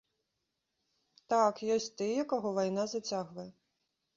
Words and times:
Так, 1.35 1.61
ёсць 1.75 1.91
тыя, 1.99 2.27
каго 2.35 2.55
вайна 2.59 2.89
зацягвае. 2.97 3.49